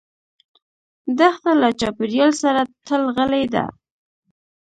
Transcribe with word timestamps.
دښته 1.17 1.51
له 1.61 1.69
چاپېریال 1.79 2.31
سره 2.43 2.61
تل 2.85 3.03
غلي 3.15 3.45
ده. 3.53 3.65